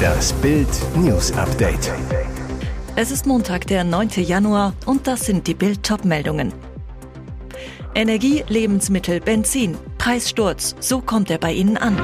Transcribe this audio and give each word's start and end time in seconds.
Das 0.00 0.32
Bild 0.34 0.68
News 0.96 1.32
Update. 1.32 1.92
Es 2.96 3.10
ist 3.10 3.26
Montag, 3.26 3.66
der 3.66 3.84
9. 3.84 4.10
Januar 4.16 4.74
und 4.86 5.06
das 5.06 5.26
sind 5.26 5.46
die 5.46 5.54
Bild 5.54 5.80
meldungen 6.04 6.52
Energie, 7.94 8.44
Lebensmittel, 8.48 9.20
Benzin, 9.20 9.76
Preissturz, 9.98 10.76
so 10.78 11.00
kommt 11.00 11.30
er 11.30 11.38
bei 11.38 11.52
Ihnen 11.52 11.76
an. 11.76 11.98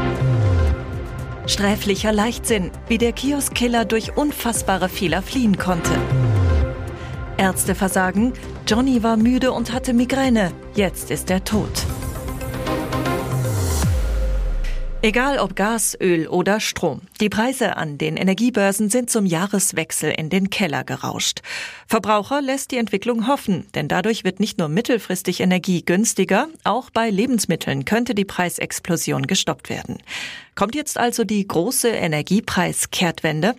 Sträflicher 1.47 2.13
Leichtsinn, 2.13 2.73
wie 2.89 2.99
der 2.99 3.13
Kioskkiller 3.13 3.85
durch 3.85 4.17
unfassbare 4.17 4.89
Fehler 4.89 5.23
fliehen 5.23 5.59
konnte. 5.59 5.93
Ärzte 7.37 7.75
versagen, 7.75 8.33
Johnny 8.67 9.03
war 9.03 9.17
müde 9.17 9.53
und 9.53 9.73
hatte 9.73 9.95
Migräne, 9.95 10.51
jetzt 10.75 11.11
ist 11.11 11.31
er 11.31 11.45
tot. 11.45 11.86
Egal 15.07 15.39
ob 15.39 15.55
Gas, 15.55 15.97
Öl 16.01 16.27
oder 16.27 16.59
Strom, 16.59 17.03
die 17.21 17.29
Preise 17.29 17.77
an 17.77 17.97
den 17.97 18.17
Energiebörsen 18.17 18.91
sind 18.91 19.09
zum 19.09 19.25
Jahreswechsel 19.25 20.11
in 20.11 20.31
den 20.31 20.51
Keller 20.51 20.83
gerauscht. 20.83 21.43
Verbraucher 21.87 22.43
lässt 22.43 22.73
die 22.73 22.79
Entwicklung 22.79 23.29
hoffen, 23.29 23.69
denn 23.77 23.87
dadurch 23.87 24.25
wird 24.25 24.41
nicht 24.41 24.59
nur 24.59 24.67
mittelfristig 24.67 25.39
Energie 25.39 25.85
günstiger, 25.85 26.49
auch 26.65 26.91
bei 26.91 27.09
Lebensmitteln 27.09 27.85
könnte 27.85 28.17
die 28.17 28.25
Preisexplosion 28.25 29.29
gestoppt 29.29 29.71
werden. 29.71 29.99
Kommt 30.57 30.75
jetzt 30.75 30.99
also 30.99 31.23
die 31.23 31.47
große 31.47 31.89
Energiepreiskehrtwende? 31.89 33.55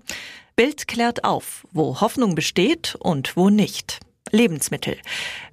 Bild 0.58 0.90
klärt 0.90 1.24
auf, 1.24 1.66
wo 1.72 2.02
Hoffnung 2.02 2.36
besteht 2.36 2.98
und 3.00 3.38
wo 3.38 3.50
nicht. 3.50 4.02
Lebensmittel. 4.32 4.98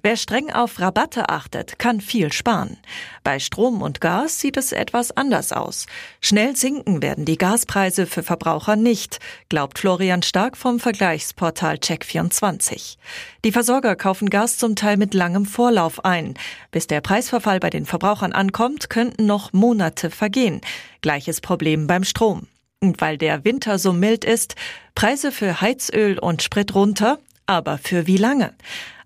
Wer 0.01 0.17
streng 0.17 0.51
auf 0.51 0.79
Rabatte 0.79 1.29
achtet, 1.29 1.79
kann 1.79 2.01
viel 2.01 2.31
sparen. 2.31 2.77
Bei 3.23 3.39
Strom 3.39 3.81
und 3.81 4.01
Gas 4.01 4.39
sieht 4.39 4.57
es 4.57 4.71
etwas 4.71 5.15
anders 5.15 5.51
aus. 5.51 5.87
Schnell 6.21 6.55
sinken 6.55 7.01
werden 7.01 7.25
die 7.25 7.37
Gaspreise 7.37 8.05
für 8.05 8.23
Verbraucher 8.23 8.75
nicht, 8.75 9.19
glaubt 9.49 9.79
Florian 9.79 10.23
Stark 10.23 10.57
vom 10.57 10.79
Vergleichsportal 10.79 11.75
Check24. 11.75 12.97
Die 13.43 13.51
Versorger 13.51 13.95
kaufen 13.95 14.29
Gas 14.29 14.57
zum 14.57 14.75
Teil 14.75 14.97
mit 14.97 15.13
langem 15.13 15.45
Vorlauf 15.45 16.05
ein. 16.05 16.35
Bis 16.71 16.87
der 16.87 17.01
Preisverfall 17.01 17.59
bei 17.59 17.69
den 17.69 17.85
Verbrauchern 17.85 18.33
ankommt, 18.33 18.89
könnten 18.89 19.25
noch 19.25 19.53
Monate 19.53 20.09
vergehen. 20.09 20.61
Gleiches 21.01 21.41
Problem 21.41 21.87
beim 21.87 22.03
Strom. 22.03 22.47
Und 22.81 23.01
weil 23.01 23.17
der 23.17 23.43
Winter 23.43 23.79
so 23.79 23.93
mild 23.93 24.25
ist, 24.25 24.55
Preise 24.93 25.31
für 25.31 25.61
Heizöl 25.61 26.19
und 26.19 26.43
Sprit 26.43 26.75
runter, 26.75 27.19
aber 27.45 27.77
für 27.77 28.07
wie 28.07 28.17
lange? 28.17 28.53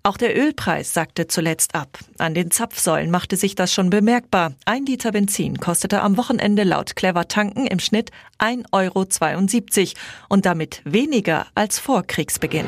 Auch 0.02 0.16
der 0.16 0.34
Ölpreis 0.34 0.94
sackte 0.94 1.26
zuletzt 1.26 1.74
ab. 1.74 1.98
An 2.16 2.32
den 2.32 2.50
Zapfsäulen 2.50 3.10
machte 3.10 3.36
sich 3.36 3.54
das 3.54 3.72
schon 3.74 3.90
bemerkbar. 3.90 4.54
Ein 4.64 4.86
Liter 4.86 5.12
Benzin 5.12 5.58
kostete 5.58 6.00
am 6.00 6.16
Wochenende 6.16 6.64
laut 6.64 6.96
Clever 6.96 7.28
Tanken 7.28 7.66
im 7.66 7.80
Schnitt 7.80 8.10
1,72 8.38 8.72
Euro 8.72 10.00
und 10.30 10.46
damit 10.46 10.80
weniger 10.84 11.46
als 11.54 11.78
vor 11.78 12.02
Kriegsbeginn. 12.06 12.66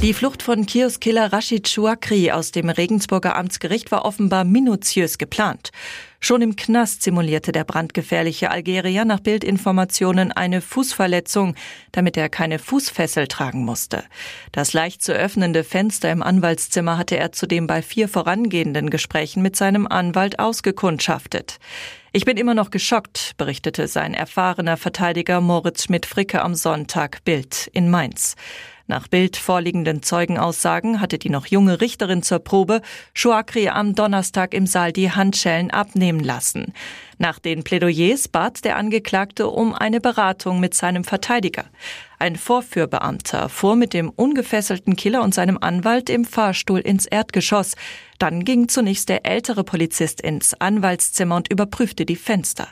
Die 0.00 0.14
Flucht 0.14 0.44
von 0.44 0.64
Kioskiller 0.64 1.32
Rashid 1.32 1.68
Chouakri 1.68 2.30
aus 2.30 2.52
dem 2.52 2.68
Regensburger 2.68 3.34
Amtsgericht 3.34 3.90
war 3.90 4.04
offenbar 4.04 4.44
minutiös 4.44 5.18
geplant. 5.18 5.72
Schon 6.20 6.42
im 6.42 6.56
Knast 6.56 7.02
simulierte 7.02 7.52
der 7.52 7.62
brandgefährliche 7.62 8.50
Algerier 8.50 9.04
nach 9.04 9.20
Bildinformationen 9.20 10.32
eine 10.32 10.60
Fußverletzung, 10.60 11.54
damit 11.92 12.16
er 12.16 12.28
keine 12.28 12.58
Fußfessel 12.58 13.28
tragen 13.28 13.64
musste. 13.64 14.02
Das 14.50 14.72
leicht 14.72 15.02
zu 15.02 15.12
öffnende 15.12 15.62
Fenster 15.62 16.10
im 16.10 16.22
Anwaltszimmer 16.22 16.98
hatte 16.98 17.16
er 17.16 17.30
zudem 17.30 17.68
bei 17.68 17.82
vier 17.82 18.08
vorangehenden 18.08 18.90
Gesprächen 18.90 19.42
mit 19.42 19.54
seinem 19.54 19.86
Anwalt 19.86 20.40
ausgekundschaftet. 20.40 21.58
Ich 22.12 22.24
bin 22.24 22.36
immer 22.36 22.54
noch 22.54 22.70
geschockt, 22.70 23.34
berichtete 23.36 23.86
sein 23.86 24.12
erfahrener 24.12 24.76
Verteidiger 24.76 25.40
Moritz 25.40 25.84
Schmidt-Fricke 25.84 26.42
am 26.42 26.54
Sonntag 26.54 27.22
Bild 27.24 27.70
in 27.72 27.90
Mainz. 27.90 28.34
Nach 28.90 29.06
Bild 29.06 29.36
vorliegenden 29.36 30.02
Zeugenaussagen 30.02 31.02
hatte 31.02 31.18
die 31.18 31.28
noch 31.28 31.46
junge 31.46 31.82
Richterin 31.82 32.22
zur 32.22 32.38
Probe 32.38 32.80
Chouakri 33.14 33.68
am 33.68 33.94
Donnerstag 33.94 34.54
im 34.54 34.66
Saal 34.66 34.94
die 34.94 35.12
Handschellen 35.12 35.70
abnehmen 35.70 36.20
lassen. 36.20 36.72
Nach 37.20 37.40
den 37.40 37.64
Plädoyers 37.64 38.28
bat 38.28 38.64
der 38.64 38.76
Angeklagte 38.76 39.48
um 39.48 39.74
eine 39.74 40.00
Beratung 40.00 40.60
mit 40.60 40.74
seinem 40.74 41.02
Verteidiger. 41.02 41.64
Ein 42.20 42.36
Vorführbeamter 42.36 43.48
fuhr 43.48 43.74
mit 43.74 43.92
dem 43.92 44.08
ungefesselten 44.10 44.94
Killer 44.94 45.22
und 45.22 45.34
seinem 45.34 45.58
Anwalt 45.60 46.10
im 46.10 46.24
Fahrstuhl 46.24 46.78
ins 46.78 47.06
Erdgeschoss. 47.06 47.74
Dann 48.20 48.44
ging 48.44 48.68
zunächst 48.68 49.08
der 49.08 49.26
ältere 49.26 49.64
Polizist 49.64 50.20
ins 50.20 50.54
Anwaltszimmer 50.54 51.34
und 51.34 51.50
überprüfte 51.50 52.06
die 52.06 52.16
Fenster. 52.16 52.68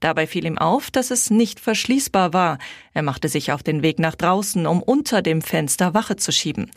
Dabei 0.00 0.26
fiel 0.26 0.46
ihm 0.46 0.58
auf, 0.58 0.90
dass 0.90 1.10
es 1.10 1.30
nicht 1.30 1.60
verschließbar 1.60 2.32
war. 2.32 2.58
Er 2.94 3.02
machte 3.02 3.28
sich 3.28 3.52
auf 3.52 3.62
den 3.62 3.82
Weg 3.82 3.98
nach 3.98 4.16
draußen, 4.16 4.66
um 4.66 4.82
unter 4.82 5.22
dem 5.22 5.42
Fenster 5.42 5.94
Wache 5.94 6.16
zu 6.16 6.32
schieben. 6.32 6.70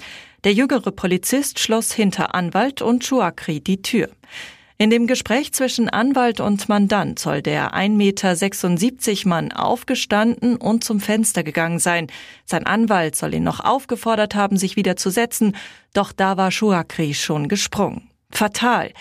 Der 0.44 0.54
jüngere 0.54 0.92
Polizist 0.92 1.60
schloss 1.60 1.92
hinter 1.92 2.36
Anwalt 2.36 2.82
und 2.82 3.08
Chouakri 3.08 3.62
die 3.62 3.82
Tür. 3.82 4.10
In 4.78 4.90
dem 4.90 5.08
Gespräch 5.08 5.54
zwischen 5.54 5.90
Anwalt 5.90 6.42
und 6.42 6.68
Mandant 6.68 7.18
soll 7.18 7.42
der 7.42 7.74
1,76 7.74 9.16
Meter 9.20 9.30
Mann 9.30 9.52
aufgestanden 9.54 10.58
und 10.58 10.84
zum 10.84 11.00
Fenster 11.00 11.44
gegangen 11.44 11.80
sein. 11.80 12.08
Sein 12.44 12.66
Anwalt 12.66 13.16
soll 13.16 13.34
ihn 13.34 13.44
noch 13.44 13.62
aufgefordert 13.62 14.36
haben, 14.36 14.58
sich 14.58 14.76
wieder 14.76 14.98
zu 14.98 15.10
setzen, 15.10 15.56
doch 15.94 16.12
da 16.12 16.36
war 16.36 16.52
Chouakri 16.52 17.14
schon 17.14 17.48
gesprungen. 17.48 18.10
Fatal. 18.36 18.92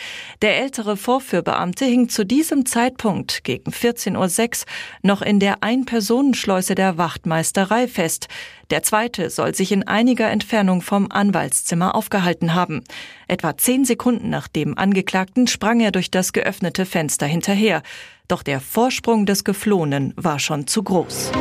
Der 0.43 0.59
ältere 0.59 0.97
Vorführbeamte 0.97 1.85
hing 1.85 2.09
zu 2.09 2.25
diesem 2.25 2.67
Zeitpunkt 2.67 3.43
gegen 3.43 3.71
14.06 3.71 4.63
Uhr 4.63 4.67
noch 5.03 5.23
in 5.23 5.41
der 5.41 5.63
Ein-Personenschleuse 5.63 6.75
der 6.75 6.99
Wachtmeisterei 6.99 7.89
fest. 7.89 8.29
Der 8.71 8.83
zweite 8.83 9.31
soll 9.31 9.55
sich 9.55 9.73
in 9.73 9.87
einiger 9.87 10.31
Entfernung 10.31 10.83
vom 10.83 11.11
Anwaltszimmer 11.11 11.95
aufgehalten 11.95 12.55
haben. 12.55 12.83
Etwa 13.27 13.57
zehn 13.57 13.85
Sekunden 13.85 14.31
nach 14.31 14.47
dem 14.47 14.79
Angeklagten 14.79 15.47
sprang 15.47 15.81
er 15.81 15.91
durch 15.91 16.11
das 16.11 16.33
geöffnete 16.33 16.87
Fenster 16.87 17.27
hinterher. 17.27 17.83
Doch 18.29 18.43
der 18.43 18.61
Vorsprung 18.61 19.27
des 19.27 19.45
Geflohenen 19.45 20.15
war 20.17 20.39
schon 20.39 20.67
zu 20.67 20.83
groß. 20.83 21.33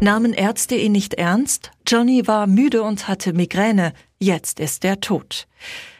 Nahmen 0.00 0.32
Ärzte 0.32 0.76
ihn 0.76 0.92
nicht 0.92 1.14
ernst? 1.14 1.72
Johnny 1.86 2.26
war 2.26 2.46
müde 2.46 2.82
und 2.82 3.08
hatte 3.08 3.32
Migräne. 3.32 3.94
Jetzt 4.20 4.60
ist 4.60 4.84
er 4.84 5.00
tot. 5.00 5.48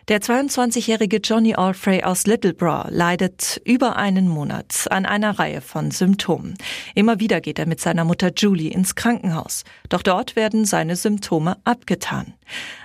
Der 0.08 0.22
22-jährige 0.22 1.18
Johnny 1.18 1.54
Alfrey 1.54 2.02
aus 2.02 2.26
Littleborough 2.26 2.86
leidet 2.88 3.60
über 3.66 3.96
einen 3.96 4.26
Monat 4.26 4.86
an 4.88 5.04
einer 5.04 5.38
Reihe 5.38 5.60
von 5.60 5.90
Symptomen. 5.90 6.54
Immer 6.94 7.20
wieder 7.20 7.42
geht 7.42 7.58
er 7.58 7.66
mit 7.66 7.78
seiner 7.78 8.06
Mutter 8.06 8.32
Julie 8.34 8.70
ins 8.70 8.94
Krankenhaus. 8.94 9.64
Doch 9.90 10.02
dort 10.02 10.34
werden 10.34 10.64
seine 10.64 10.96
Symptome 10.96 11.58
abgetan. 11.64 12.32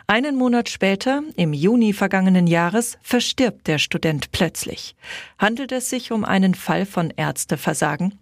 Einen 0.06 0.36
Monat 0.36 0.68
später, 0.68 1.24
im 1.38 1.54
Juni 1.54 1.94
vergangenen 1.94 2.46
Jahres, 2.46 2.98
verstirbt 3.02 3.68
der 3.68 3.78
Student 3.78 4.34
plötzlich. 4.34 4.94
Handelt 5.40 5.72
es 5.72 5.90
sich 5.90 6.12
um 6.12 6.26
einen 6.26 6.56
Fall 6.56 6.86
von 6.86 7.10
Ärzteversagen? 7.16 8.20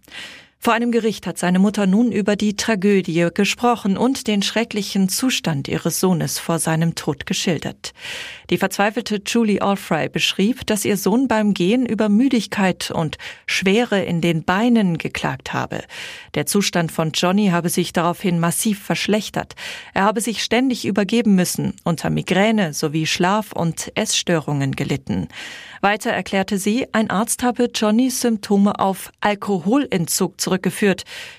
Vor 0.64 0.74
einem 0.74 0.92
Gericht 0.92 1.26
hat 1.26 1.40
seine 1.40 1.58
Mutter 1.58 1.88
nun 1.88 2.12
über 2.12 2.36
die 2.36 2.56
Tragödie 2.56 3.30
gesprochen 3.34 3.98
und 3.98 4.28
den 4.28 4.44
schrecklichen 4.44 5.10
Zustand 5.10 5.68
ihres 5.68 6.00
Sohnes 6.00 6.38
vor 6.38 6.60
seinem 6.60 6.94
Tod 6.94 7.26
geschildert. 7.26 7.94
Die 8.52 8.60
verzweifelte 8.60 9.24
Julie 9.26 9.60
Alfrey 9.60 10.08
beschrieb, 10.08 10.68
dass 10.68 10.86
ihr 10.86 10.98
Sohn 10.98 11.28
beim 11.28 11.56
Gehen 11.56 11.88
über 11.88 12.10
Müdigkeit 12.10 12.92
und 12.92 13.18
Schwere 13.48 14.04
in 14.04 14.22
den 14.22 14.44
Beinen 14.44 15.00
geklagt 15.00 15.52
habe. 15.52 15.80
Der 16.36 16.46
Zustand 16.46 16.92
von 16.92 17.12
Johnny 17.12 17.48
habe 17.48 17.70
sich 17.70 17.92
daraufhin 17.92 18.40
massiv 18.40 18.84
verschlechtert. 18.84 19.56
Er 19.96 20.04
habe 20.04 20.22
sich 20.22 20.44
ständig 20.44 20.86
übergeben 20.86 21.34
müssen, 21.34 21.74
unter 21.86 22.12
Migräne 22.12 22.74
sowie 22.74 23.08
Schlaf- 23.08 23.52
und 23.52 23.92
Essstörungen 23.96 24.74
gelitten. 24.76 25.28
Weiter 25.82 26.12
erklärte 26.12 26.60
sie, 26.60 26.86
ein 26.92 27.10
Arzt 27.10 27.42
habe 27.42 27.72
Johnnys 27.74 28.22
Symptome 28.22 28.80
auf 28.80 29.12
Alkoholentzug 29.22 30.40
zurückgeführt. 30.40 30.51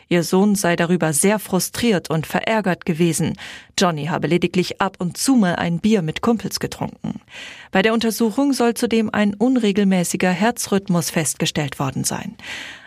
Ihr 0.09 0.23
Sohn 0.23 0.55
sei 0.55 0.77
darüber 0.77 1.13
sehr 1.13 1.39
frustriert 1.39 2.11
und 2.11 2.27
verärgert 2.27 2.85
gewesen. 2.85 3.37
Johnny 3.79 4.07
habe 4.07 4.27
lediglich 4.27 4.81
ab 4.81 4.97
und 4.99 5.17
zu 5.17 5.35
mal 5.35 5.57
ein 5.57 5.81
Bier 5.81 6.03
mit 6.03 6.23
Kumpels 6.23 6.61
getrunken. 6.61 7.21
Bei 7.71 7.83
der 7.83 7.93
Untersuchung 7.93 8.53
soll 8.53 8.75
zudem 8.75 9.11
ein 9.13 9.35
unregelmäßiger 9.35 10.31
Herzrhythmus 10.31 11.11
festgestellt 11.11 11.79
worden 11.79 12.05
sein. 12.05 12.37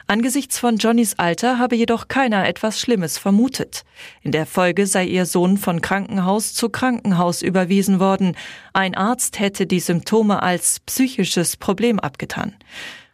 Angesichts 0.08 0.60
von 0.60 0.78
Johnnys 0.78 1.16
Alter 1.18 1.58
habe 1.58 1.76
jedoch 1.76 2.08
keiner 2.08 2.48
etwas 2.48 2.80
Schlimmes 2.80 3.18
vermutet. 3.18 3.84
In 4.22 4.32
der 4.32 4.46
Folge 4.46 4.86
sei 4.86 5.06
ihr 5.06 5.26
Sohn 5.26 5.58
von 5.58 5.82
Krankenhaus 5.82 6.54
zu 6.54 6.70
Krankenhaus 6.70 7.42
überwiesen 7.42 8.00
worden. 8.00 8.38
Ein 8.72 8.94
Arzt 8.94 9.40
hätte 9.40 9.66
die 9.66 9.80
Symptome 9.80 10.44
als 10.44 10.80
psychisches 10.82 11.58
Problem 11.58 12.00
abgetan. 12.00 12.54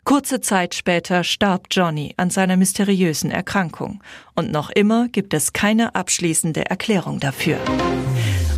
Kurze 0.03 0.41
Zeit 0.41 0.73
später 0.73 1.23
starb 1.23 1.67
Johnny 1.69 2.13
an 2.17 2.31
seiner 2.31 2.57
mysteriösen 2.57 3.29
Erkrankung. 3.29 4.01
Und 4.35 4.51
noch 4.51 4.71
immer 4.71 5.07
gibt 5.09 5.33
es 5.33 5.53
keine 5.53 5.93
abschließende 5.93 6.65
Erklärung 6.65 7.19
dafür. 7.19 7.59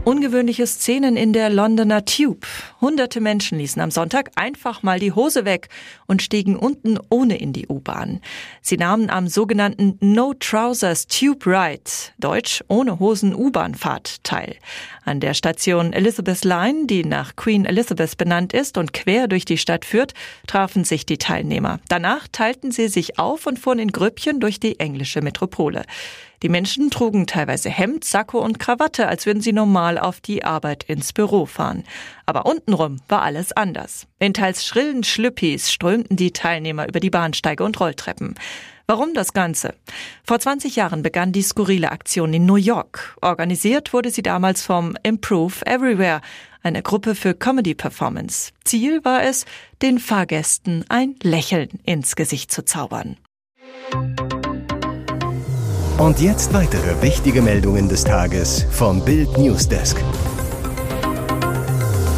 Ungewöhnliche 0.06 0.68
Szenen 0.68 1.16
in 1.16 1.32
der 1.32 1.50
Londoner 1.50 2.04
Tube. 2.04 2.46
Hunderte 2.82 3.22
Menschen 3.22 3.58
ließen 3.58 3.82
am 3.82 3.90
Sonntag 3.90 4.32
einfach 4.36 4.84
mal 4.84 5.00
die 5.00 5.14
Hose 5.14 5.46
weg 5.46 5.70
und 6.08 6.22
stiegen 6.22 6.58
unten 6.58 7.00
ohne 7.10 7.38
in 7.38 7.54
die 7.54 7.68
U-Bahn. 7.68 8.20
Sie 8.62 8.76
nahmen 8.76 9.10
am 9.10 9.30
sogenannten 9.30 9.98
No 10.02 10.34
Trousers 10.38 11.08
Tube 11.08 11.48
Ride, 11.48 11.90
Deutsch 12.20 12.66
ohne 12.68 13.00
Hosen 13.00 13.34
U-Bahnfahrt, 13.34 14.26
teil. 14.26 14.58
An 15.06 15.22
der 15.22 15.34
Station 15.34 15.94
Elizabeth 15.94 16.44
Line, 16.44 16.86
die 16.86 17.06
nach 17.06 17.38
Queen 17.38 17.64
Elizabeth 17.64 18.18
benannt 18.18 18.52
ist 18.52 18.78
und 18.78 18.92
quer 18.92 19.30
durch 19.30 19.46
die 19.46 19.58
Stadt 19.58 19.86
führt, 19.86 20.14
trafen 20.48 20.84
sich 20.84 21.06
die 21.06 21.18
Teilnehmer. 21.18 21.80
Danach 21.88 22.28
teilten 22.30 22.74
sie 22.74 22.90
sich 22.90 23.20
auf 23.20 23.48
und 23.48 23.58
fuhren 23.58 23.80
in 23.80 23.94
Grüppchen 23.94 24.42
durch 24.42 24.60
die 24.60 24.82
englische 24.82 25.22
Metropole. 25.22 25.84
Die 26.44 26.50
Menschen 26.50 26.90
trugen 26.90 27.26
teilweise 27.26 27.70
Hemd, 27.70 28.04
Sakko 28.04 28.40
und 28.40 28.60
Krawatte, 28.60 29.08
als 29.08 29.26
würden 29.26 29.42
sie 29.42 29.54
normal 29.54 29.98
auf 29.98 30.20
die 30.20 30.44
Arbeit 30.44 30.84
ins 30.84 31.14
Büro 31.14 31.46
fahren. 31.46 31.86
Aber 32.26 32.46
untenrum 32.46 32.98
war 33.08 33.22
alles 33.22 33.54
anders. 33.54 34.08
In 34.20 34.34
teils 34.34 34.66
schrillen 34.66 35.06
Schlüppis 35.06 35.72
strömten 35.72 36.18
die 36.18 36.34
Teilnehmer 36.34 36.86
über 36.90 37.00
die 37.00 37.10
Bahnsteige 37.10 37.64
und 37.64 37.80
Rolltreppen. 37.80 38.36
Warum 38.88 39.14
das 39.14 39.32
Ganze? 39.32 39.74
Vor 40.26 40.38
20 40.38 40.76
Jahren 40.76 41.02
begann 41.02 41.32
die 41.32 41.42
skurrile 41.42 41.94
Aktion 41.94 42.34
in 42.34 42.46
New 42.46 42.58
York. 42.58 43.16
Organisiert 43.22 43.94
wurde 43.94 44.10
sie 44.12 44.22
damals 44.22 44.64
vom 44.64 44.98
Improve 45.04 45.66
Everywhere, 45.66 46.20
eine 46.62 46.84
Gruppe 46.84 47.16
für 47.16 47.34
Comedy 47.34 47.74
Performance. 47.74 48.52
Ziel 48.66 49.06
war 49.06 49.24
es, 49.24 49.46
den 49.82 49.98
Fahrgästen 49.98 50.84
ein 50.90 51.16
Lächeln 51.24 51.70
ins 51.86 52.18
Gesicht 52.18 52.52
zu 52.52 52.66
zaubern. 52.66 53.16
Und 56.04 56.20
jetzt 56.20 56.54
weitere 56.54 57.02
wichtige 57.02 57.42
Meldungen 57.42 57.88
des 57.88 58.04
Tages 58.04 58.66
vom 58.72 59.06
Bild 59.06 59.38
Newsdesk. 59.38 59.96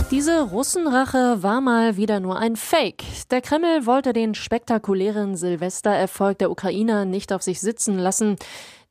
Diese 0.10 0.42
Russenrache 0.42 1.44
war 1.44 1.62
mal 1.62 1.96
wieder 1.96 2.20
nur 2.20 2.40
ein 2.40 2.56
Fake. 2.56 3.04
Der 3.30 3.42
Kreml 3.42 3.86
wollte 3.86 4.12
den 4.12 4.34
spektakulären 4.34 5.38
Silvestererfolg 5.38 6.40
der 6.40 6.50
Ukrainer 6.50 7.06
nicht 7.06 7.32
auf 7.32 7.44
sich 7.44 7.62
sitzen 7.62 8.00
lassen. 8.00 8.38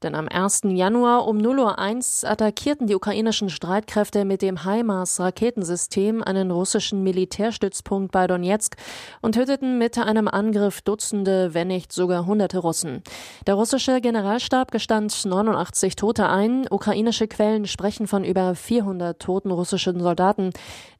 Denn 0.04 0.14
am 0.14 0.28
1. 0.28 0.64
Januar 0.64 1.26
um 1.26 1.38
0.01 1.38 2.24
Uhr 2.24 2.30
attackierten 2.30 2.86
die 2.86 2.94
ukrainischen 2.94 3.48
Streitkräfte 3.48 4.26
mit 4.26 4.42
dem 4.42 4.58
HIMARS-Raketensystem 4.62 6.22
einen 6.22 6.50
russischen 6.50 7.02
Militärstützpunkt 7.02 8.12
bei 8.12 8.26
Donetsk 8.26 8.76
und 9.22 9.32
töteten 9.32 9.78
mit 9.78 9.96
einem 9.96 10.28
Angriff 10.28 10.82
Dutzende, 10.82 11.54
wenn 11.54 11.68
nicht 11.68 11.90
sogar 11.90 12.26
hunderte 12.26 12.58
Russen. 12.58 13.02
Der 13.46 13.54
russische 13.54 14.02
Generalstab 14.02 14.72
gestand 14.72 15.24
89 15.24 15.96
Tote 15.96 16.28
ein. 16.28 16.66
Ukrainische 16.70 17.26
Quellen 17.26 17.66
sprechen 17.66 18.06
von 18.06 18.24
über 18.24 18.54
400 18.54 19.18
toten 19.18 19.50
russischen 19.50 20.00
Soldaten. 20.00 20.50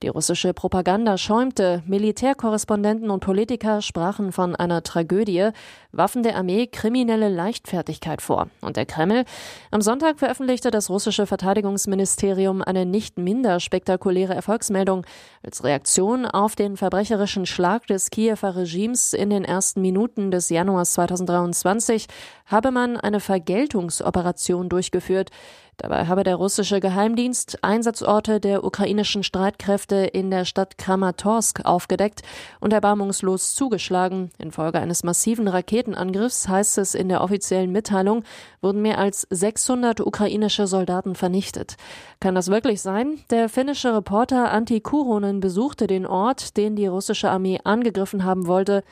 Die 0.03 0.09
russische 0.09 0.55
Propaganda 0.55 1.19
schäumte. 1.19 1.83
Militärkorrespondenten 1.87 3.11
und 3.11 3.21
Politiker 3.21 3.83
sprachen 3.83 4.33
von 4.33 4.57
einer 4.57 4.83
Tragödie, 4.83 5.50
Waffen 5.93 6.23
der 6.23 6.37
Armee 6.37 6.67
kriminelle 6.69 7.29
Leichtfertigkeit 7.29 8.23
vor. 8.23 8.49
Und 8.62 8.79
der 8.79 8.87
Kreml. 8.94 9.25
Am 9.73 9.81
Sonntag 9.81 10.20
veröffentlichte 10.20 10.70
das 10.70 10.88
russische 10.88 11.26
Verteidigungsministerium 11.26 12.62
eine 12.62 12.87
nicht 12.87 13.19
minder 13.19 13.58
spektakuläre 13.58 14.35
Erfolgsmeldung 14.35 15.05
als 15.43 15.64
Reaktion 15.64 16.26
auf 16.26 16.55
den 16.55 16.76
verbrecherischen 16.76 17.44
Schlag 17.44 17.88
des 17.88 18.11
Kiewer 18.11 18.56
Regimes 18.56 19.12
in 19.12 19.31
den 19.31 19.44
ersten 19.44 19.81
Minuten 19.81 20.31
des 20.31 20.49
Januars 20.49 20.93
2023 20.93 22.06
habe 22.46 22.70
man 22.70 22.96
eine 22.96 23.20
Vergeltungsoperation 23.20 24.69
durchgeführt. 24.69 25.31
Dabei 25.76 26.06
habe 26.06 26.23
der 26.23 26.37
russische 26.37 26.79
Geheimdienst 26.79 27.58
Einsatzorte 27.62 28.38
der 28.38 28.62
ukrainischen 28.62 29.25
Streitkräfte 29.25 29.97
in 29.97 30.31
der 30.31 30.44
Stadt 30.44 30.79
Kramatorsk 30.79 31.64
aufgedeckt 31.64 32.23
und 32.61 32.73
erbarmungslos 32.73 33.56
zugeschlagen. 33.56 34.31
Infolge 34.38 34.79
eines 34.79 35.02
massiven 35.02 35.49
Raketenangriffs, 35.49 36.47
heißt 36.47 36.79
es 36.79 36.94
in 36.94 37.08
der 37.08 37.23
offiziellen 37.23 37.73
Mitteilung, 37.73 38.23
wurden 38.61 38.82
mehr 38.85 38.99
als 38.99 39.27
600 39.31 40.01
ukrainische 40.01 40.69
Soldaten 40.69 41.17
vernichtet. 41.17 41.77
Kann 42.21 42.37
das 42.37 42.49
wirklich 42.49 42.83
sein? 42.83 43.19
Der 43.31 43.49
finnische 43.49 43.97
Reporter 43.97 44.53
Antti 44.53 44.81
Kuronen 44.81 45.41
besuchte 45.41 45.87
den 45.87 46.07
Ort, 46.07 46.57
den 46.57 46.77
die 46.77 46.87
russische 46.87 47.31
Armee 47.31 47.59
angegriffen 47.65 48.25
haben 48.25 48.47
wollte. 48.47 48.85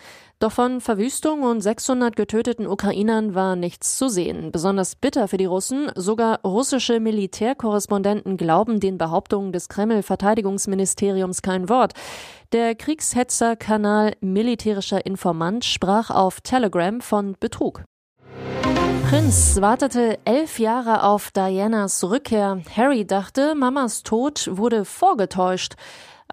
Doch 0.43 0.51
von 0.51 0.81
Verwüstung 0.81 1.43
und 1.43 1.61
600 1.61 2.17
getöteten 2.17 2.67
Ukrainern 2.67 3.37
war 3.37 3.55
nichts 3.55 3.97
zu 3.97 4.09
sehen. 4.09 4.51
Besonders 4.51 4.97
bitter 4.97 5.29
für 5.29 5.37
die 5.37 5.45
Russen. 5.45 5.93
Sogar 5.95 6.41
russische 6.43 6.99
Militärkorrespondenten 6.99 8.37
glauben 8.37 8.81
den 8.81 8.99
Behauptungen 8.99 9.53
des 9.53 9.69
Kreml-Verteidigungsministeriums 9.69 11.43
kein 11.43 11.69
Wort. 11.69 11.93
Der 12.51 12.75
Kriegshetzer-Kanal 12.75 14.15
Militärischer 14.21 15.07
Informant 15.07 15.65
sprach 15.65 16.11
auf 16.11 16.41
Telegram 16.41 17.01
von 17.01 17.37
Betrug. 17.39 17.85
Prinz 19.13 19.61
wartete 19.61 20.19
elf 20.25 20.59
Jahre 20.59 21.03
auf 21.03 21.31
Dianas 21.33 22.03
Rückkehr. 22.03 22.63
Harry 22.75 23.07
dachte, 23.07 23.55
Mamas 23.55 24.05
Tod 24.05 24.49
wurde 24.51 24.87
vorgetäuscht. 24.87 25.75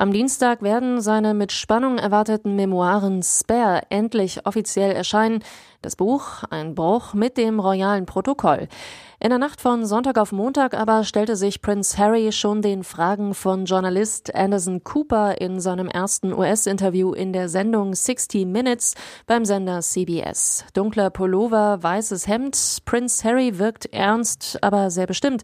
Am 0.02 0.14
Dienstag 0.14 0.62
werden 0.62 1.02
seine 1.02 1.34
mit 1.34 1.52
Spannung 1.52 1.98
erwarteten 1.98 2.56
Memoiren 2.56 3.22
Spare 3.22 3.82
endlich 3.90 4.46
offiziell 4.46 4.94
erscheinen. 4.94 5.44
Das 5.82 5.98
Buch 5.98 6.46
ein 6.50 6.74
Bruch 6.74 7.14
mit 7.14 7.36
dem 7.36 7.60
royalen 7.60 8.06
Protokoll. 8.06 8.70
In 9.20 9.30
der 9.30 9.40
Nacht 9.40 9.60
von 9.60 9.86
Sonntag 9.86 10.18
auf 10.18 10.32
Montag 10.32 10.74
aber 10.74 11.04
stellte 11.04 11.36
sich 11.36 11.62
Prince 11.62 11.98
Harry 11.98 12.32
schon 12.32 12.62
den 12.62 12.86
Fragen 12.86 13.34
von 13.34 13.66
Journalist 13.66 14.34
Anderson 14.34 14.86
Cooper 14.86 15.42
in 15.42 15.60
seinem 15.60 15.90
ersten 15.90 16.32
US-Interview 16.32 17.12
in 17.12 17.34
der 17.34 17.50
Sendung 17.50 17.94
60 17.94 18.46
Minutes 18.46 18.96
beim 19.28 19.44
Sender 19.44 19.82
CBS. 19.82 20.64
Dunkler 20.74 21.10
Pullover, 21.10 21.84
weißes 21.84 22.26
Hemd. 22.26 22.78
Prince 22.86 23.28
Harry 23.28 23.60
wirkt 23.60 23.88
ernst, 23.88 24.60
aber 24.62 24.92
sehr 24.92 25.08
bestimmt 25.08 25.44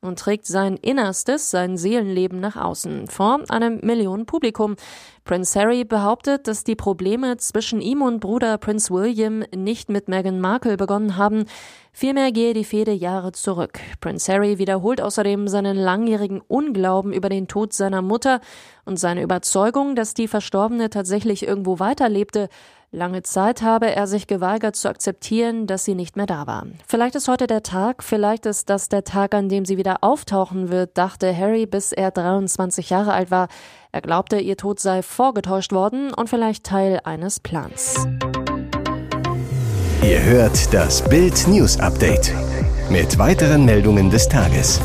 und 0.00 0.18
trägt 0.18 0.46
sein 0.46 0.76
Innerstes, 0.76 1.50
sein 1.50 1.76
Seelenleben 1.76 2.40
nach 2.40 2.56
außen 2.56 3.08
vor 3.08 3.40
einem 3.48 3.80
Millionenpublikum. 3.82 4.76
Prince 5.24 5.58
Harry 5.58 5.84
behauptet, 5.84 6.46
dass 6.46 6.64
die 6.64 6.76
Probleme 6.76 7.36
zwischen 7.38 7.80
ihm 7.80 8.02
und 8.02 8.20
Bruder 8.20 8.58
Prince 8.58 8.92
William 8.92 9.44
nicht 9.54 9.88
mit 9.88 10.08
Meghan 10.08 10.40
Markle 10.40 10.76
begonnen 10.76 11.16
haben. 11.16 11.46
Vielmehr 11.92 12.30
gehe 12.30 12.54
die 12.54 12.64
Fehde 12.64 12.92
Jahre 12.92 13.32
zurück. 13.32 13.80
Prince 14.00 14.32
Harry 14.32 14.58
wiederholt 14.58 15.00
außerdem 15.00 15.48
seinen 15.48 15.76
langjährigen 15.76 16.40
Unglauben 16.46 17.12
über 17.12 17.28
den 17.28 17.48
Tod 17.48 17.72
seiner 17.72 18.02
Mutter 18.02 18.40
und 18.84 18.98
seine 19.00 19.22
Überzeugung, 19.22 19.96
dass 19.96 20.14
die 20.14 20.28
Verstorbene 20.28 20.90
tatsächlich 20.90 21.46
irgendwo 21.46 21.78
weiterlebte, 21.78 22.48
Lange 22.96 23.22
Zeit 23.22 23.60
habe 23.60 23.94
er 23.94 24.06
sich 24.06 24.26
geweigert 24.26 24.74
zu 24.74 24.88
akzeptieren, 24.88 25.66
dass 25.66 25.84
sie 25.84 25.94
nicht 25.94 26.16
mehr 26.16 26.24
da 26.24 26.46
war. 26.46 26.64
Vielleicht 26.88 27.14
ist 27.14 27.28
heute 27.28 27.46
der 27.46 27.62
Tag, 27.62 28.02
vielleicht 28.02 28.46
ist 28.46 28.70
das 28.70 28.88
der 28.88 29.04
Tag, 29.04 29.34
an 29.34 29.50
dem 29.50 29.66
sie 29.66 29.76
wieder 29.76 29.98
auftauchen 30.00 30.70
wird, 30.70 30.96
dachte 30.96 31.36
Harry, 31.36 31.66
bis 31.66 31.92
er 31.92 32.10
23 32.10 32.88
Jahre 32.88 33.12
alt 33.12 33.30
war. 33.30 33.48
Er 33.92 34.00
glaubte, 34.00 34.38
ihr 34.40 34.56
Tod 34.56 34.80
sei 34.80 35.02
vorgetäuscht 35.02 35.72
worden 35.72 36.14
und 36.14 36.30
vielleicht 36.30 36.64
Teil 36.64 36.98
eines 37.04 37.38
Plans. 37.38 38.06
Ihr 40.02 40.22
hört 40.22 40.72
das 40.72 41.06
Bild 41.06 41.46
News 41.48 41.78
Update 41.78 42.32
mit 42.88 43.18
weiteren 43.18 43.66
Meldungen 43.66 44.08
des 44.08 44.26
Tages. 44.26 44.80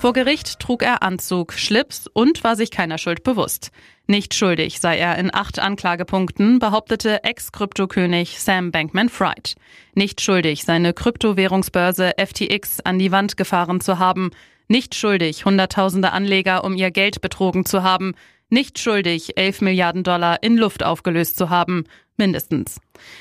Vor 0.00 0.12
Gericht 0.12 0.60
trug 0.60 0.84
er 0.84 1.02
Anzug, 1.02 1.54
Schlips 1.54 2.06
und 2.06 2.44
war 2.44 2.54
sich 2.54 2.70
keiner 2.70 2.98
Schuld 2.98 3.24
bewusst. 3.24 3.72
Nicht 4.06 4.32
schuldig 4.32 4.78
sei 4.78 4.96
er 4.96 5.18
in 5.18 5.34
acht 5.34 5.58
Anklagepunkten, 5.58 6.60
behauptete 6.60 7.24
Ex-Kryptokönig 7.24 8.38
Sam 8.38 8.70
Bankman-Fried. 8.70 9.56
Nicht 9.94 10.20
schuldig, 10.20 10.62
seine 10.62 10.92
Kryptowährungsbörse 10.92 12.12
FTX 12.16 12.78
an 12.80 13.00
die 13.00 13.10
Wand 13.10 13.36
gefahren 13.36 13.80
zu 13.80 13.98
haben. 13.98 14.30
Nicht 14.68 14.94
schuldig, 14.94 15.44
Hunderttausende 15.44 16.12
Anleger 16.12 16.62
um 16.62 16.76
ihr 16.76 16.92
Geld 16.92 17.20
betrogen 17.20 17.66
zu 17.66 17.82
haben. 17.82 18.14
Nicht 18.50 18.78
schuldig, 18.78 19.36
11 19.36 19.60
Milliarden 19.60 20.04
Dollar 20.04 20.42
in 20.42 20.56
Luft 20.56 20.82
aufgelöst 20.82 21.36
zu 21.36 21.50
haben. 21.50 21.84
Mindestens. 22.16 22.80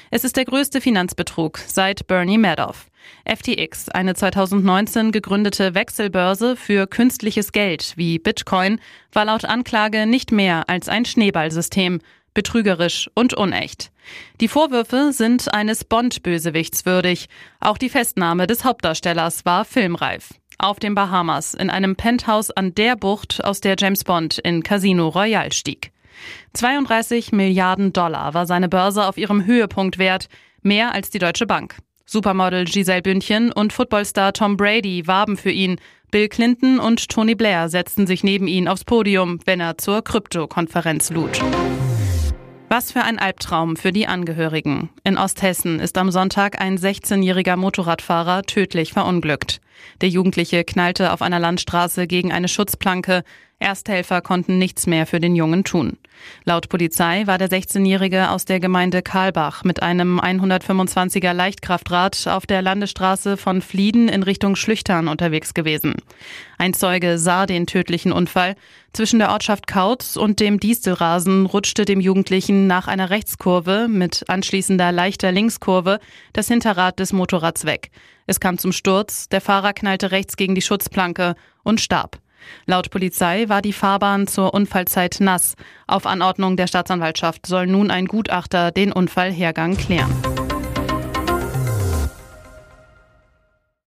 Es 0.10 0.24
ist 0.24 0.38
der 0.38 0.46
größte 0.46 0.79
Finanzbetrug 0.79 1.60
seit 1.60 2.07
Bernie 2.07 2.38
Madoff. 2.38 2.88
FTX, 3.25 3.89
eine 3.89 4.15
2019 4.15 5.12
gegründete 5.12 5.75
Wechselbörse 5.75 6.55
für 6.55 6.88
künstliches 6.88 7.51
Geld 7.51 7.93
wie 7.98 8.19
Bitcoin, 8.19 8.79
war 9.12 9.25
laut 9.25 9.46
Anklage 9.46 10.07
nicht 10.07 10.31
mehr 10.31 10.69
als 10.69 10.88
ein 10.88 11.05
Schneeballsystem, 11.05 12.00
betrügerisch 12.34 13.10
und 13.13 13.34
unecht. 13.34 13.91
Die 14.39 14.48
Vorwürfe 14.48 15.12
sind 15.12 15.53
eines 15.53 15.84
Bond-Bösewichts 15.84 16.86
würdig. 16.86 17.27
Auch 17.60 17.77
die 17.77 17.89
Festnahme 17.89 18.48
des 18.48 18.63
Hauptdarstellers 18.63 19.46
war 19.46 19.65
filmreif 19.65 20.29
auf 20.57 20.79
den 20.79 20.95
Bahamas 20.95 21.53
in 21.53 21.69
einem 21.69 21.95
Penthouse 21.95 22.51
an 22.51 22.73
der 22.75 22.95
Bucht, 22.95 23.43
aus 23.43 23.61
der 23.61 23.75
James 23.77 24.03
Bond 24.03 24.37
in 24.39 24.63
Casino 24.63 25.07
Royale 25.07 25.53
stieg. 25.53 25.91
32 26.53 27.31
Milliarden 27.31 27.93
Dollar 27.93 28.33
war 28.33 28.45
seine 28.45 28.69
Börse 28.69 29.05
auf 29.05 29.17
ihrem 29.17 29.45
Höhepunkt 29.45 29.97
wert, 29.97 30.27
mehr 30.61 30.93
als 30.93 31.09
die 31.09 31.19
Deutsche 31.19 31.45
Bank. 31.45 31.77
Supermodel 32.05 32.65
Giselle 32.65 33.01
Bündchen 33.01 33.51
und 33.51 33.73
Footballstar 33.73 34.33
Tom 34.33 34.57
Brady 34.57 35.05
warben 35.07 35.37
für 35.37 35.51
ihn, 35.51 35.79
Bill 36.09 36.29
Clinton 36.29 36.79
und 36.79 37.09
Tony 37.09 37.35
Blair 37.35 37.67
setzten 37.67 38.07
sich 38.07 38.23
neben 38.23 38.47
ihn 38.47 38.69
aufs 38.69 38.85
Podium, 38.85 39.39
wenn 39.43 39.59
er 39.59 39.77
zur 39.77 40.01
Krypto-Konferenz 40.01 41.09
lud. 41.09 41.41
Was 42.69 42.93
für 42.93 43.01
ein 43.01 43.19
Albtraum 43.19 43.75
für 43.75 43.91
die 43.91 44.07
Angehörigen. 44.07 44.89
In 45.03 45.17
Osthessen 45.17 45.79
ist 45.79 45.97
am 45.97 46.11
Sonntag 46.11 46.61
ein 46.61 46.77
16-jähriger 46.77 47.57
Motorradfahrer 47.57 48.43
tödlich 48.43 48.93
verunglückt. 48.93 49.59
Der 50.01 50.10
Jugendliche 50.10 50.63
knallte 50.63 51.12
auf 51.12 51.22
einer 51.22 51.39
Landstraße 51.39 52.07
gegen 52.07 52.31
eine 52.31 52.48
Schutzplanke. 52.48 53.24
Ersthelfer 53.60 54.22
konnten 54.22 54.60
nichts 54.60 54.86
mehr 54.86 55.07
für 55.07 55.19
den 55.19 55.36
Jungen 55.36 55.63
tun. 55.63 55.98
Laut 56.43 56.69
Polizei 56.69 57.25
war 57.25 57.39
der 57.39 57.50
16-Jährige 57.50 58.29
aus 58.29 58.46
der 58.46 58.60
Gemeinde 58.60 59.01
Karlbach 59.01 59.63
mit 59.63 59.81
einem 59.81 60.19
125er 60.19 61.34
Leichtkraftrad 61.34 62.27
auf 62.27 62.46
der 62.46 62.62
Landesstraße 62.62 63.36
von 63.36 63.62
Flieden 63.62 64.10
in 64.10 64.22
Richtung 64.22 64.55
Schlüchtern 64.55 65.07
unterwegs 65.07 65.55
gewesen. 65.55 65.96
Ein 66.60 66.75
Zeuge 66.75 67.17
sah 67.17 67.48
den 67.48 67.65
tödlichen 67.65 68.12
Unfall. 68.12 68.55
Zwischen 68.93 69.19
der 69.19 69.31
Ortschaft 69.31 69.65
Kautz 69.65 70.17
und 70.17 70.39
dem 70.39 70.60
Distelrasen 70.60 71.48
rutschte 71.48 71.86
dem 71.86 72.00
Jugendlichen 72.00 72.67
nach 72.67 72.88
einer 72.88 73.10
Rechtskurve 73.10 73.88
mit 73.88 74.24
anschließender 74.27 74.91
leichter 74.91 75.31
Linkskurve 75.31 76.00
das 76.34 76.48
Hinterrad 76.48 77.00
des 77.00 77.12
Motorrads 77.12 77.65
weg. 77.65 77.89
Es 78.27 78.39
kam 78.39 78.57
zum 78.57 78.74
Sturz, 78.74 79.29
der 79.29 79.41
Fahrer 79.41 79.74
knallte 79.74 80.12
rechts 80.12 80.36
gegen 80.36 80.53
die 80.53 80.62
Schutzplanke 80.62 81.36
und 81.63 81.81
starb. 81.81 82.19
Laut 82.65 82.91
Polizei 82.91 83.50
war 83.50 83.62
die 83.62 83.74
Fahrbahn 83.74 84.27
zur 84.27 84.53
Unfallzeit 84.53 85.17
nass. 85.19 85.55
Auf 85.88 86.05
Anordnung 86.05 86.57
der 86.57 86.67
Staatsanwaltschaft 86.67 87.46
soll 87.46 87.67
nun 87.67 87.89
ein 87.89 88.05
Gutachter 88.05 88.72
den 88.72 88.91
Unfallhergang 88.91 89.75
klären. 89.77 90.13